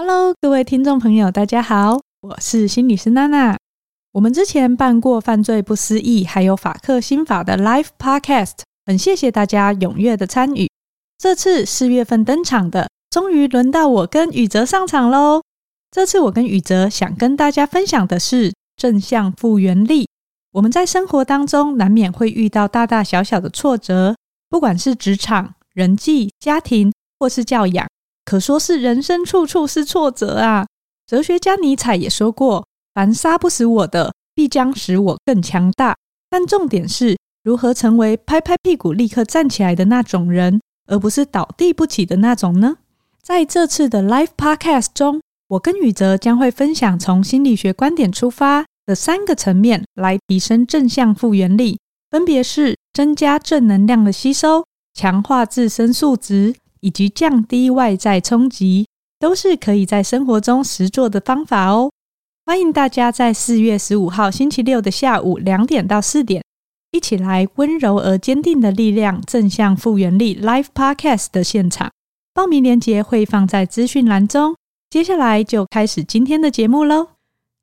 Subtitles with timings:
[0.00, 3.58] Hello，各位听众朋友，大家好，我是心理师娜娜。
[4.12, 10.70] 我们之前办过犯罪不思议，还有法克心法的 Live Podcast，很谢谢大家踊跃的参与。
[11.18, 15.42] 这次四月份登场的，终于轮到我跟宇哲上场喽。
[15.90, 20.08] 这次我跟宇哲想跟大家分享的是正向复原力。
[20.52, 24.14] 我们在生活当中难免会遇到大大小小的挫折，
[24.48, 27.84] 不管是职场、人际、家庭，或是教养，
[28.28, 30.66] 可说是人生处处是挫折啊。
[31.06, 35.96] 哲学家尼采也说过：“凡杀不死我的，必将使我更强大。”
[36.28, 42.76] 但重点是如何成为拍拍屁股立刻站起来的那种人，而不是倒地不起的那种呢？
[43.22, 48.66] 在这次的 Live Podcast 中，我跟宇哲将会分享从心理学观点出发。
[48.84, 51.78] 的三个层面来提升正向复原力，
[52.10, 54.64] 分别是增加正能量的吸收、
[54.94, 58.86] 强化自身素质以及降低外在冲击，
[59.18, 61.90] 都是可以在生活中实做的方法哦。
[62.46, 66.42] 欢迎大家在四月十五号星期六的下午两点到四点，
[66.92, 71.90] 一起来温柔而坚定的力量正向复原力 Live Podcast 的现场。
[72.32, 74.54] 报名链接会放在资讯栏中。
[74.88, 77.08] 接下来就开始今天的节目喽。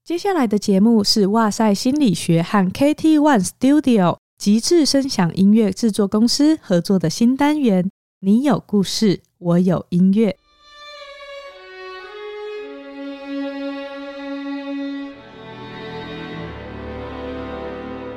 [0.03, 7.89] 接下来的节目是哇塞心理学和 KT One Studio 极致声响音乐制作公司合作的新单元。
[8.21, 10.37] 你有故事，我有音乐。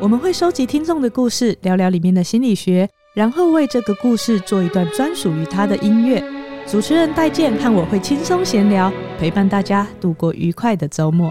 [0.01, 6.23] 我们会收集听众的故事，聊聊里面的心理学，然后为这个故事做一段专属于他的音乐。
[6.65, 11.29] 主持人戴健和我会轻松闲聊，陪伴大家度过愉快的周末。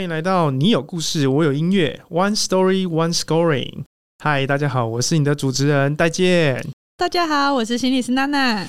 [0.00, 3.82] 欢迎来到你有故事，我有音乐，One Story, One Scoring。
[4.24, 6.66] 嗨，大家好，我是你的主持人戴健。
[6.96, 8.66] 大家好，我是心理师娜娜。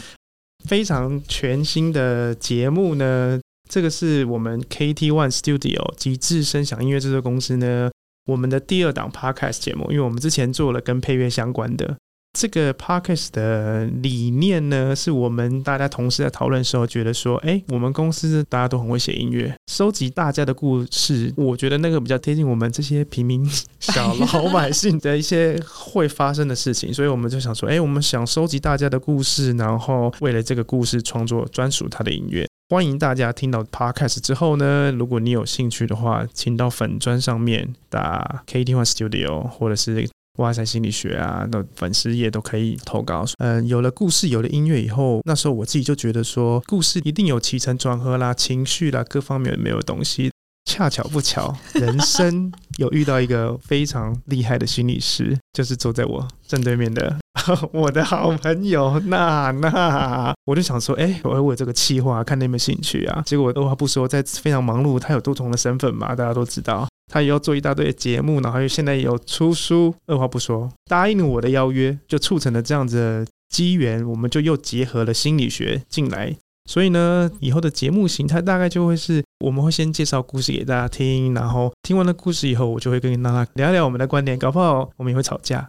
[0.67, 3.39] 非常全新的节目呢，
[3.69, 7.89] 这个是我们 KT One Studio 极致声响音乐制作公司呢，
[8.25, 11.95] 我们的第二档 Podcast 节目，因为我们之前做了跟配乐相关的。
[12.33, 23.45] 这个 podcast 的理念呢，是我们大家同事在讨论的时候觉得说，哎，我们公司大家都很会写音乐，收集大家的故事，我觉得那个比较贴近我们这些平民
[23.81, 32.47] 小老百姓的一些会发生的事情， 所以我们就想说，哎，我们想收集大家的故事，然后为了这个故事创作专属他的音乐。
[32.69, 40.07] 欢迎大家听到 podcast 之后呢，如果你有兴趣的话，请到粉砖上面打 KT One Studio 或者是。
[40.37, 43.25] 哇塞心理学啊，那粉丝页都可以投稿。
[43.37, 50.31] 嗯，有了故事，有了音乐以后，那时候我自己就觉得说，故事一定有起承转合啦、情绪啦，各方面没有东西。
[50.69, 57.17] 恰巧不巧，人生有遇到一个非常厉害的心理师，就是坐在我正对面的
[57.73, 60.33] 我的好朋友娜娜。
[60.45, 63.21] 我就想说，哎，我我这个企划，看你有没有兴趣啊？
[63.25, 66.87] 结果二话不说，在非常忙碌，他有多重的身份嘛，大家都知道。
[67.11, 69.93] 他也要做一大堆的节目，然后又现在也有出书。
[70.07, 74.07] 二话不说，答应了我的邀约，就促成了这样子的机缘。
[74.07, 76.33] 我们就又结合了心理学进来，
[76.69, 85.67] 所以呢，以后的节目形态大概就会是，我们会先介绍故事给大家听，然后听完了故事以后，我就会跟娜娜聊聊我们的观点，搞不好我们也会吵架。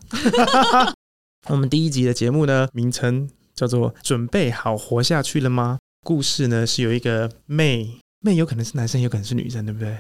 [1.51, 9.97] 我们第一集的节目呢，名称叫做“准备好活下去了吗？”故事呢是有一个妹妹，有可能是男生，有可能是女生，对不对？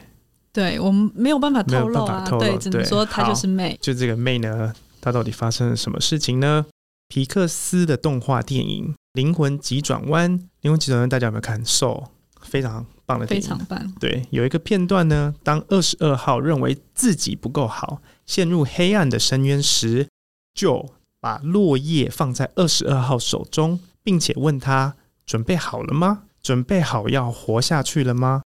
[0.52, 3.78] 对，我们没有办法透露啊，露，对，只能说她就是妹。
[3.80, 6.66] 就这个妹呢，她到底发生了什么事情呢？
[7.08, 11.64] 皮克斯的动画电影《灵魂急转弯》，《灵魂急转弯》大家有没有看？
[11.64, 12.04] 受
[12.42, 13.94] 非常棒的电影，非常棒。
[13.98, 20.06] 对，有一个片段呢，当二十二号认为自己不够好，陷入黑暗的深渊时，
[20.54, 20.90] 就
[21.20, 26.24] 把落叶放在二十二号手中，并且问他：准备好了吗？
[26.42, 28.43] 准备好要活下去了吗？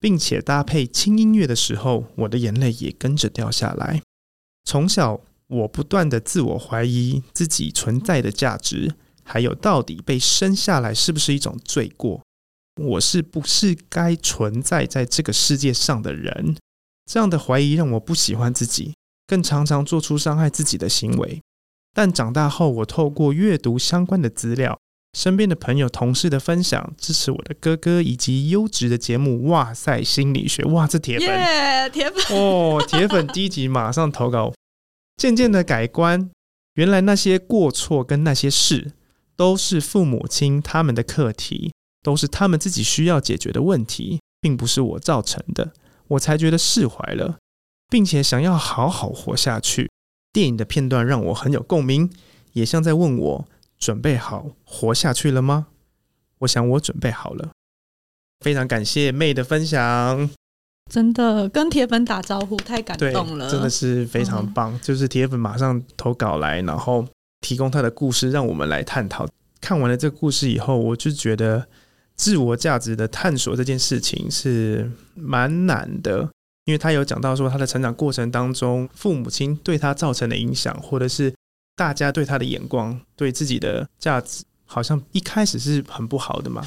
[0.00, 4.02] 并且搭配轻音乐的时候，我的眼泪也跟着掉下来。
[4.64, 12.22] 从小，我不断的自我怀疑自己存在的价值，还有到底被生下来是不是一种罪过？
[12.80, 16.56] 我是不是该存在在这个世界上的人？
[17.10, 18.94] 这样的怀疑让我不喜欢自己，
[19.26, 21.40] 更常常做出伤害自己的行为。
[21.92, 24.78] 但长大后，我透过阅读相关的资料。
[25.18, 30.62] 身边的朋友、同事的分享，支持我的哥哥，以及优质的节目《哇塞心理学》。
[30.70, 34.54] 哇，这铁粉，yeah, 铁粉哦，铁粉第一集马上投稿，
[35.16, 36.30] 渐渐的改观。
[36.74, 38.92] 原来那些过错跟那些事，
[39.34, 41.72] 都是父母亲他们的课题，
[42.04, 45.72] 都是他们自己需要解决的问题，并不是我造成的，
[46.06, 47.38] 我才觉得释怀了，
[47.88, 49.90] 并且想要好好活下去。
[50.32, 52.08] 电影的片段让我很有共鸣，
[52.52, 55.68] 也像在问我：准备好活下去了吗？
[56.40, 57.50] 我想我准备好了。
[58.40, 60.30] 非常感谢 May 的分享，
[60.90, 64.72] 真的跟铁粉打招呼，太感动了，真的是非常棒。
[64.74, 67.04] 嗯、就是铁粉马上投稿来，然后
[67.40, 69.26] 提供他的故事，让我们来探讨。
[69.60, 71.66] 看完了这个故事以后，我就觉得
[72.14, 76.30] 自我价值的探索这件事情是蛮难的，
[76.64, 81.34] 因为他有讲到说他的成长过程当中，父母亲对他造成的影响，或者是
[81.78, 86.66] 大家对他的眼光，对自己的价值，好像一开始是很不好的嘛。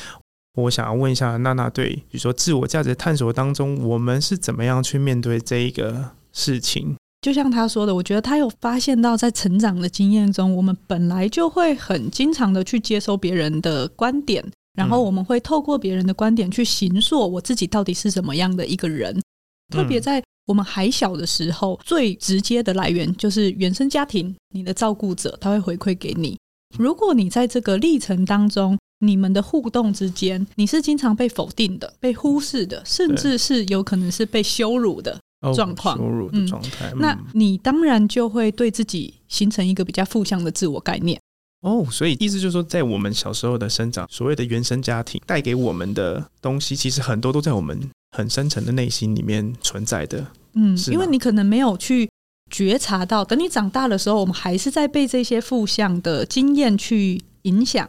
[0.56, 6.96] 我想要问一下娜娜，对，比如说自我价值探索当中，我们是怎么样去面对这一个事情？
[7.22, 14.44] 就像他说的，我觉得他有发现到，在成长的经验中，我们本来就会很经常的去接收别人的观点，
[14.74, 19.22] 然后我们会透过别人的观点去形塑我自己到底是怎么样的一个人。
[19.70, 26.38] 特别在我们还小的时候，最直接的来源就是原生家庭，你的照顾者他会回馈给你。
[26.78, 35.20] 如果你在这个历程当中，你们的互动之间，你是经常被否定的、被忽视的，甚至是有可能是被羞辱的
[35.56, 35.98] 状况。
[35.98, 41.20] 羞辱的状态，那你当然就会对自己形成一个比较负向的自我概念。
[41.62, 47.80] 哦，所以意思就是说，在我们小时候的生长，所谓的原生家庭带给我们的东西，其实很多都在我们
[48.12, 50.28] 很深层的内心里面存在的。
[50.54, 52.10] 嗯，因为你可能没有去
[52.50, 57.88] 觉察到，等你长大的时候，我们还是在被这些负向的经验去影响。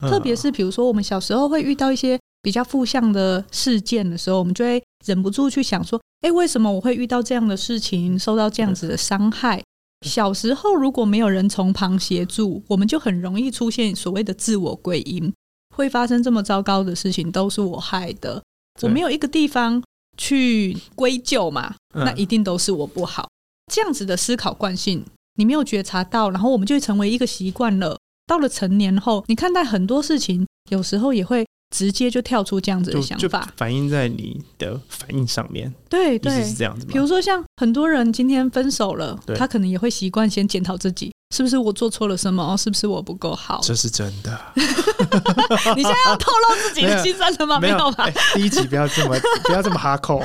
[0.00, 9.62] 特别是比如说，我们小时候会遇到一些比较负向的事件的时候，我们就会忍不住去想说：“哎，为什么我会遇到这样的事情，受到这样子的伤害？”
[10.06, 15.32] 小时候如果没有人从旁协助，我们就很容易出现所谓的自我归因，
[15.74, 18.42] 会发生这么糟糕的事情都是我害的。
[18.82, 19.82] 我没有一个地方
[20.16, 23.28] 去归咎嘛，那一定都是我不好。
[23.72, 25.04] 这样子的思考惯性，
[25.36, 27.98] 你没有觉察到，然后我们就会成为一个习惯了。
[28.26, 35.74] 到了成年后，你看待很多事情，有时候也会直接就跳出这样子的想法，反映在你的反应上面。
[35.88, 36.86] 对对，是这样子。
[36.86, 41.10] 比如说，像很多人今天分手了，他可能也会习惯先检讨自己。
[41.34, 42.40] 是不是我做错了什么？
[42.44, 43.58] 哦是不是我不够好？
[43.60, 44.38] 这是真的。
[44.54, 47.58] 你现在要透露自己的心酸了吗？
[47.58, 48.04] 没有，没有吧？
[48.04, 50.22] 欸，第一集不要这么 不要这么哈扣。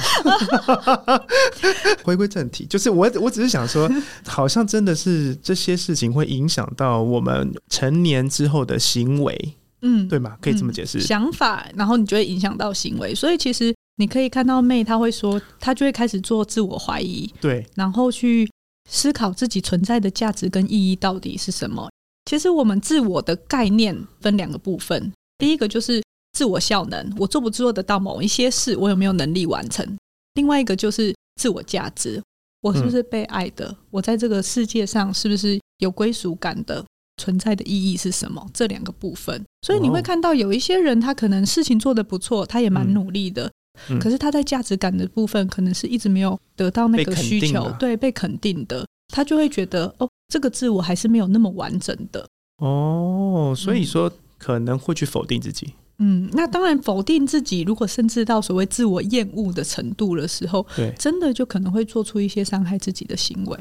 [2.04, 3.90] 回归正题，就是我我只是想说，
[4.28, 10.38] 好像真的是这些事情会影响到我们成年之后的行为，嗯，对吗？
[10.42, 11.00] 可以这么解释？
[11.00, 13.14] 想法，然后你就会影响到行为。
[13.14, 18.50] 所以其实你可以看到妹，她会说，她就会开始做自我怀疑，对，然后去。
[18.92, 21.88] 思考自己存在的价值跟意义到底是什么？
[22.26, 26.02] 其实我们自我的概念分两个部分，第一个就是
[26.34, 29.86] 自我效能，我做不做得到某一些事，我有没有能力完成；
[30.34, 32.20] 另外一个就是自我价值，
[32.62, 33.78] 我是不是被爱的？
[33.92, 36.84] 我在这个世界上是不是有归属感的？
[37.19, 38.44] 存在的意义是什么？
[38.54, 43.51] 这两个部分，所以你会看到有一些人，他可能事情做得不错，他也蛮努力的。
[43.89, 52.25] 嗯、可是他在价值感的部分，可能是一直没有得到那个需求，对，被肯定的，他就会觉得哦，这个自我还是没有那么完整的。
[52.57, 55.74] 哦，所以说可能会去否定自己。
[56.00, 63.57] 嗯，那当然否定自己，如果甚至到所谓自我厌恶的程度的时候，对，真的就可能会做出一些伤害自己的行为。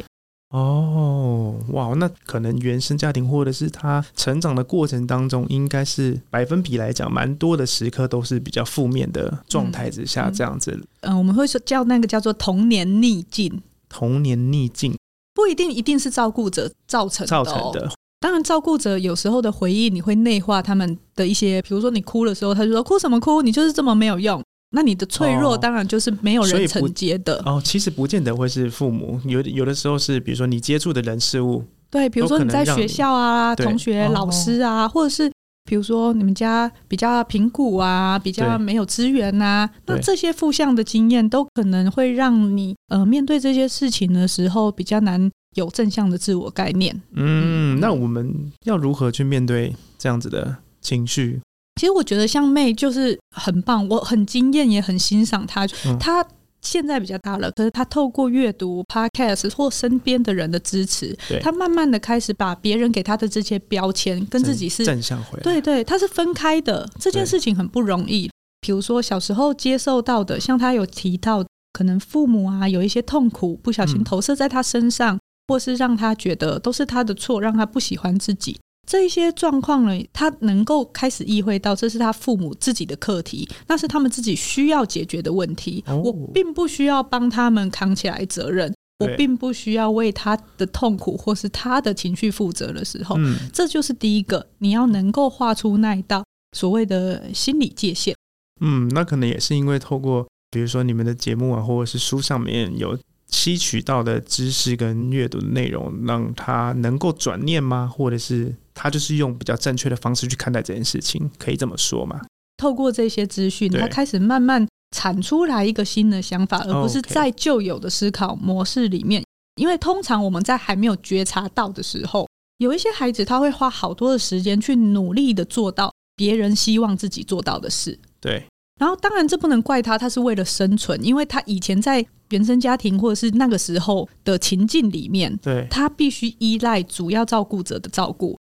[0.50, 10.70] 哦，哇，那可能原生家庭或者是他成长的过程当中，应该是百分比来讲，蛮多的时刻都是比较负面的状态之下，这样子。
[10.70, 13.60] 嗯，嗯，呃，我们会说叫那个叫做童年逆境。
[13.90, 14.94] 童年逆境
[15.34, 17.90] 不一定一定是照顾者造成造成的。
[18.20, 24.42] 当然，照顾者有时候的回忆，你会内化他们的一些，比如说你哭的时候，他就说哭什么哭，你就是这么没有用。
[24.70, 27.62] 那你的脆弱当然就是没有人承接的哦，哦。
[27.64, 35.32] 其实不见得会是父母，有有的时候是比如说你接触的人事物，对，比如说你在学校啊，同学、哦、老师啊，或者是
[35.64, 47.00] 比如说你们家比较贫苦啊，比较没有资源呐、啊，那这些负向的经验都可能会让你呃面对这些事情的时候比较难有正向的自我概念。
[47.12, 51.40] 嗯，那我们要如何去面对这样子的情绪？
[51.78, 55.66] 其实我觉得像妹就是很棒，我很惊艳，也很欣赏她。
[55.98, 56.26] 她
[56.60, 65.42] 现在比较大了，可是她透过阅读 Podcast 或身边的人的支持，她慢慢的开始把别人给她的这些标签跟自己是正向回来。
[65.44, 66.86] 对对，她是分开的。
[66.98, 68.28] 这件事情很不容易。
[68.60, 78.58] 比如说小时候接受到的，像她有提到，可能父母啊有一些痛苦，不小心投射在她身上，嗯、或是让她觉得都是她的错，让她不喜欢自己。
[78.88, 85.84] 这些状况呢，他能够开始意会到这是他父母自己的课题，那是他们自己需要解决的问题。
[85.86, 96.24] 哦、我并不需要帮他们扛起来责任，我并不需要为他的痛苦或是他的情绪负责的时候，嗯、这就是第一个，你要能够画出那一道
[96.56, 98.16] 所谓的心理界限。
[98.62, 107.86] 嗯，那可能也是因为透过，比如说你们的节目啊，或者是书上面有吸取到的知识跟阅读的内容，让他能够转念吗？
[107.86, 112.20] 或者是他就是用比较正确的方式去看待这件事情，可以这么说吗？
[112.56, 114.64] 透过这些资讯，他开始慢慢
[114.96, 119.24] 产出来一个新的想法，而不是在旧有的思考模式里面。
[119.60, 127.98] 因为通常我们在还没有觉察到的时候，有一些孩子他会花好多的时间去努力的做到别人希望自己做到的事。
[128.20, 128.44] 对，
[128.80, 138.36] 然后当然这不能怪他，他是为了生存，因为他以前在原生家庭或者是那个时候的情境里面，对，他必须依赖主要照顾者的照顾。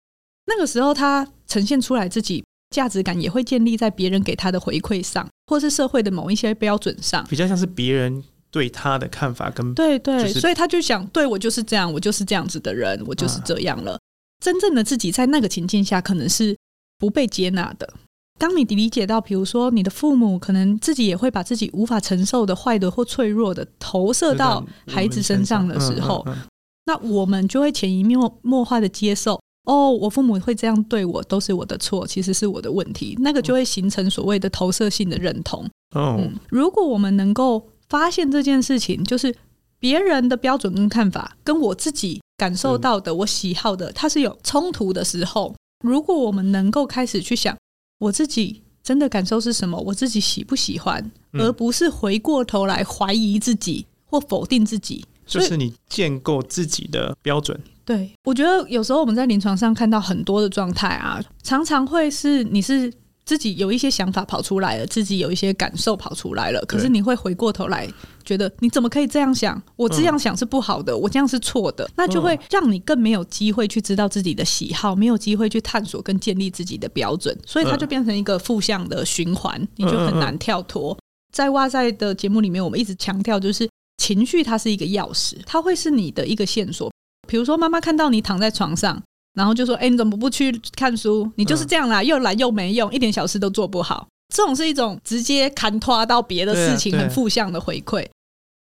[0.46, 13.92] 那个时候他呈现出来自己价值感也会建立在别人给他的回馈上，或是社会的某一些标准上，比较像是别人对他的看法跟对对，所以他就想，对我就是这样，我就是这样子的人，我就是这样了。
[13.92, 13.98] 啊、
[14.40, 16.56] 真正的自己在那个情境下可能是
[16.98, 17.94] 不被接纳的。
[18.38, 26.46] 当你理解到，比如说你的父母可能自己也会把自己无法承受的、坏的或脆弱的投射到孩子身上的时候，嗯嗯嗯、
[26.86, 33.16] 那我们就会潜移默默化的接受，哦，我父母会这样对我，都是我的错，其实是我的问题。
[33.20, 35.64] 那个就会形成所谓的投射性的认同。
[35.94, 39.34] 哦、嗯，如果我们能够发现这件事情，就是
[39.78, 45.54] 别人的标准跟看法跟我自己感受到的、我喜好的，它是有冲突的时候，
[45.84, 47.56] 如果我们能够开始去想。
[47.98, 49.78] 我自己真的感受是什么？
[49.78, 51.00] 我自己喜不喜欢，
[51.34, 55.04] 嗯、而不是回过头来怀疑自己或否定自己。
[55.24, 57.60] 就是你建构自己的标准。
[57.84, 62.92] 对，我觉得有时候我们在临床上看到很多的状态啊，常常会是你是。
[63.24, 67.88] 自己有一些想法跑出来了，自己有一些感受跑出来了，可是你会回过头来
[68.24, 69.62] 觉得你怎么可以这样想？
[69.76, 80.98] 我这样想是不好的，嗯、我这样是错的，那就会让你更没有机会去知道自己的喜好，没有机会去探索跟建立自己的标准，所以它就变成一个负向的循环，你就很难跳脱。
[81.32, 86.90] 在哇塞的节目里面，我们一直强调，就是情绪它是一个钥匙，它会是你的一个线索。
[87.32, 89.02] 比如说，妈妈看到你躺在床上。
[89.34, 91.26] 然后就说：“哎，你怎么不去看书？
[91.36, 94.06] 你就是这样啦，又懒又没用，一点小事都做不好。
[94.28, 98.06] 这种是一种直接砍拖到别的事情，很负向的回馈。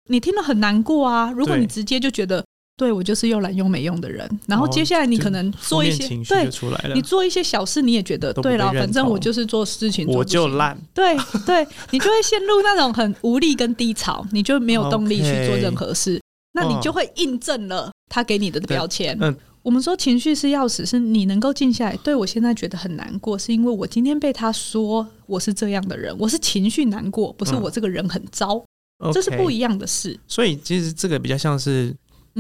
[0.09, 1.31] 你听了很难过啊。
[1.31, 2.45] 如果你直接就觉得，
[2.77, 6.51] 对我就是又懒又没用的人，然后接下来你可能做一些对，
[6.93, 10.77] 你做一些小事，你也觉得对了，反正我就是做事情我就烂。
[10.93, 16.21] 对对，你就会陷入那种很无力跟低潮，你就没有动力去做 任何事。
[16.57, 19.37] 那你就会印证了他给你的标签。”嗯
[19.67, 21.97] 我们说情绪是钥匙，是你能够静下来。
[21.97, 28.65] 对，我现在觉得很难过，是因为我今天被他说我是这样的人，我是情绪难过，不是我这个人很糟，
[29.05, 30.15] 嗯、这是不一样的事。
[30.15, 31.93] Okay, 所以其实这个比较像是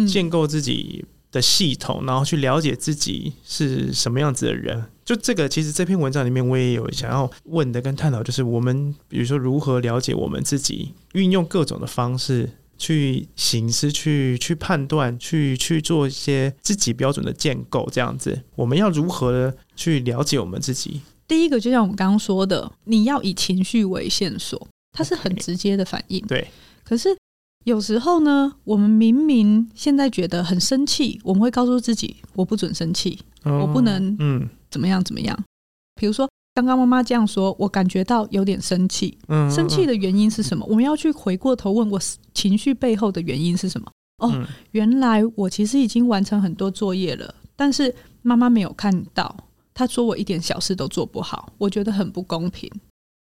[0.06, 4.84] 建构自己的系统，嗯、然后去了解自己是什么样子的人。
[5.04, 12.50] 就这个，其实这篇文章里面我也有想要问的跟探讨，就是我们比如说如何了解我们自己，运用各种的方式。
[12.78, 21.00] 去形式去去判断，去去做一些自己标准的建构，这样子，我们要如何去了解我们自己？
[21.26, 26.20] 第一个，就像我们刚刚说的，你要以情绪为线索，它是很直接的反应。
[26.20, 26.48] Okay, 对。
[26.84, 27.16] 可是
[27.64, 35.36] 有时候呢，我们明明现在觉得很生气，我们会告诉自己，我不准生气，哦、我不能嗯怎么样怎么样。
[35.94, 36.28] 比如说。
[36.56, 39.18] 刚刚妈妈这样说，我感觉到有点生气。
[39.28, 40.64] 嗯，生气的原因是什么？
[40.66, 42.00] 我们要去回过头问我
[42.32, 43.86] 情绪背后的原因是什么？
[44.24, 49.36] 哦，原来我其实已经完成很多作业了，但是妈妈没有看到。
[49.74, 52.70] 她说我一点小事都做不好，我觉得很不公平。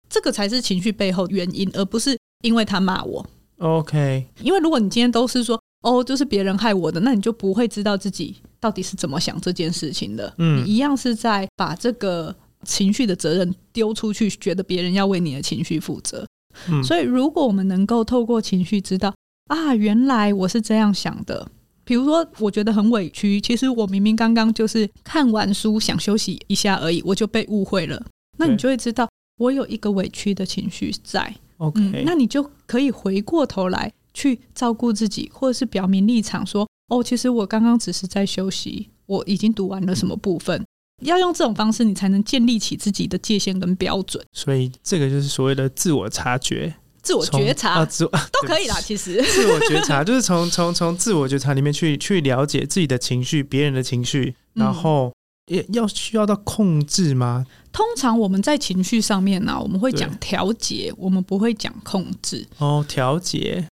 [0.07, 3.25] 这个才是情绪背后原因，而不是因为她骂我。
[3.57, 10.31] OK，因为如果你今天都是说哦，就是别人害我的，那你就不会知道自己到底是怎么想这件事情的。
[10.37, 12.35] 嗯，你一样是在把这个。
[12.65, 16.27] 情绪的责任丢出去，觉得别人要为你的情绪负责。
[16.69, 19.13] 嗯，所以如果我们能够透过情绪知道
[19.47, 21.49] 啊，原来我是这样想的。
[21.83, 28.03] 比如说，我觉得很委屈，其实我明明刚刚就是看完书想休息一下而已，我就被误会了。
[28.37, 29.07] 那你就会知道
[29.37, 31.35] 我有一个委屈的情绪在。
[31.57, 40.65] OK，嗯，那你就可以回过头来去照顾自己，或者是表明立场说，说哦，其实我刚刚只是在休息，我已经读完了什么部分。
[41.03, 44.23] 要用这种方式，你才能建立起自己的界限跟标准。
[44.31, 48.79] 所以，这个就是所谓的自我察觉、自我觉察啊，自我 都可以啦。
[48.79, 55.11] 其实，自我觉察 就是从从从自我觉察里面去去了解自己的情绪、别人的情绪，然后
[55.47, 57.45] 也要需要到控制吗？
[57.71, 62.47] 通常我们在情绪上面呢、啊，我们会讲调节，我们不会讲控制。
[62.57, 63.67] 哦，调节。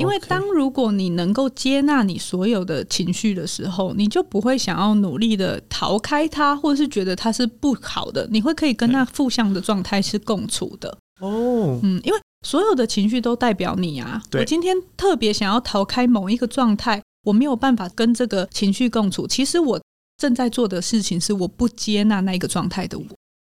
[0.00, 8.26] 因为当如果你能够接纳你所有的情绪的时候，你就不会想要努力的逃开它，或者是觉得它是不好的。
[8.30, 10.88] 你会可以跟那负向的状态是共处的。
[11.20, 14.22] 哦，嗯，因为所有的情绪都代表你啊。
[14.32, 19.26] 我今天特别想要逃开某一个状态，我没有办法跟这个情绪共处。
[19.26, 19.80] 其实我
[20.16, 23.04] 正在做的事情是我不接纳那一个状态的我。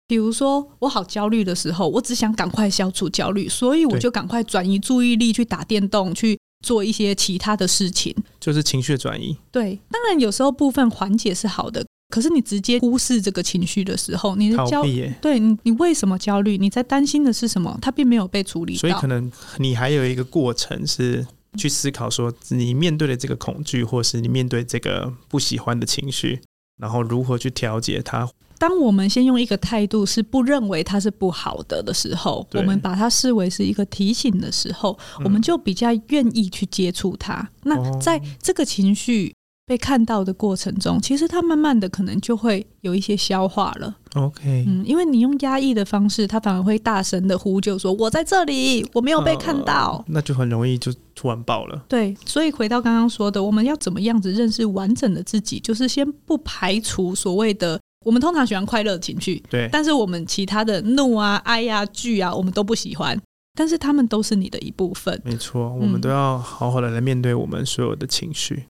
[0.09, 6.35] 比如说，我好焦虑的时候，我只想赶快消除焦虑，所以我就赶快转移注意力去打电动，去
[6.65, 9.37] 做一些其他的事情，就是情绪转移。
[9.51, 16.57] 对，当然有时候部分缓解是好的，可是你直接忽视这个情绪的时候，你的焦虑，对你，你为什么焦虑？
[16.57, 17.77] 你在担心的是什么？
[17.79, 26.41] 它并没有被处理到，所以可能你还有一个过程是去思考，说你面对的这个恐惧，或是你面对这个不喜欢的情绪，
[26.81, 28.27] 然后如何去调节它。
[28.59, 37.49] 当我们先用一个态度是不认为它是不好的的时候，我们把它视为是一个提醒的时候，我们就比较愿意去接触它。
[37.63, 39.33] 那在这个情绪
[39.65, 43.95] 被看到的过程中，其实它慢慢的可能就会有一些消化了。
[44.15, 51.85] OK，嗯，因为你用压抑的方式，它反而会大声的呼救说：“我在这里，我没有被看到。”那就很容易就突然爆了。
[51.87, 57.79] 对，所以回到刚刚说的，我们要怎么样子认识完整的自己，就是先不排除所谓的。
[58.09, 63.15] 我们通常喜欢快乐的情绪，对，但是我们其他的怒啊、哀呀、啊、惧啊，我们都不喜欢。
[63.53, 68.55] 但是他们都是你的一部分，没错，我们都要好好的来面对我们所有的情绪。
[68.55, 68.65] 嗯、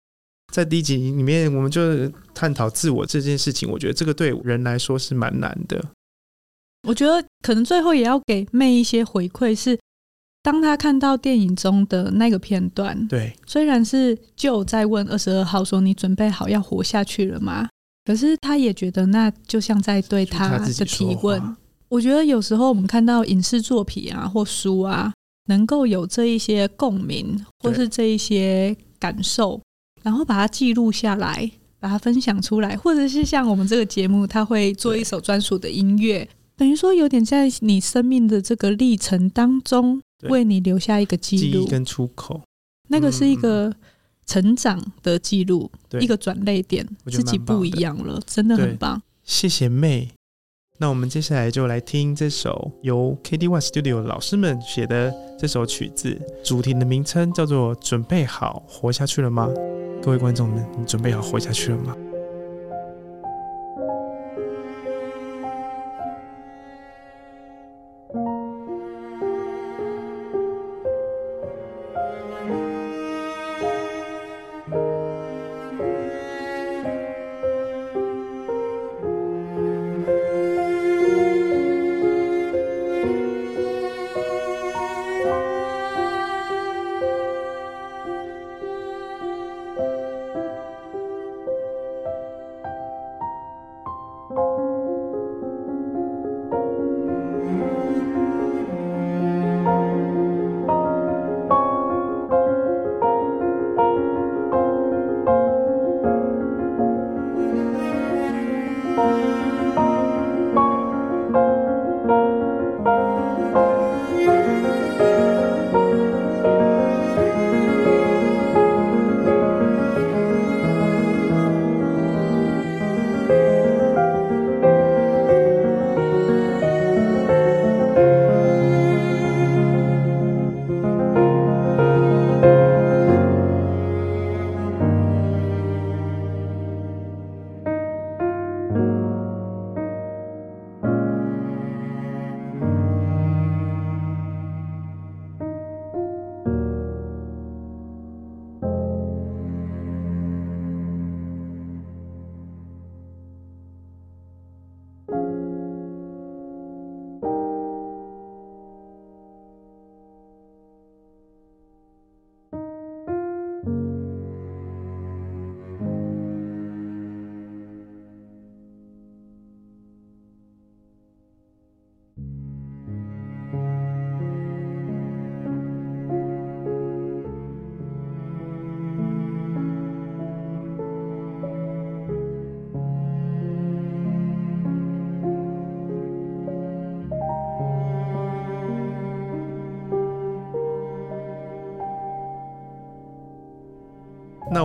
[0.55, 5.85] 在第一集里面，我们就探讨自我这件事情，我觉得这个对人来说是蛮难的。
[6.89, 9.79] 我觉得可能最后也要给妹一些回馈，是
[10.43, 17.69] 当他看到电影中的那个片段，对，虽然是就在问二十二号说：“你准备好要活下去了吗？”
[18.07, 21.57] 可是他也觉得，那就像在对他的提问。
[21.89, 25.13] 我觉得有时候我们看到影视作品啊，或书啊，
[25.49, 29.61] 能够有这一些共鸣，或是这一些感受，
[30.05, 42.43] 然后把它记录下来，把它分享出来，或者是像我们这个节目，他会做一首专属的音乐，等于说有点在你生命的这个历程当中，为你留下一个记录跟出口。
[42.89, 43.75] 那个是一个。
[44.27, 49.01] 成长的记录，一个转泪点，自己不一样了，真的很棒。
[49.25, 50.11] 谢谢妹。
[50.79, 59.49] 那我们接下来就来听这首由 KD One Studio 老师们写的这首曲子，主题的名称叫做《准备好活下去了吗》？
[60.03, 61.97] 各位观众们，你准备好活下去了吗？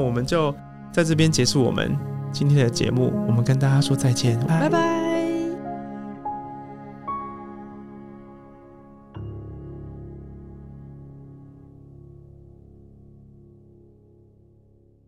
[0.01, 0.53] 我们就
[0.91, 1.97] 在这边结束我们
[2.31, 5.00] 今天的节目，我们跟大家说再见，拜拜。